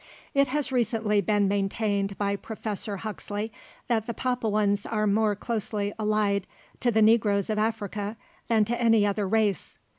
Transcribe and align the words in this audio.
It 0.33 0.47
has 0.47 0.71
recently 0.71 1.21
been 1.21 1.47
maintained 1.47 2.17
by 2.17 2.35
Professor 2.35 2.97
Huxley, 2.97 3.51
that 3.87 4.07
the 4.07 4.15
Papuans 4.15 4.83
are 4.87 5.05
more 5.05 5.35
closely 5.35 5.93
allied 5.99 6.47
to 6.79 6.89
the 6.89 7.03
negroes 7.03 7.51
of 7.51 7.59
Africa 7.59 8.17
than 8.47 8.65
to 8.65 8.81
any 8.81 9.05
other 9.05 9.27
race. 9.27 9.77